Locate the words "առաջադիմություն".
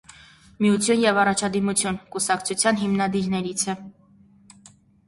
1.25-2.01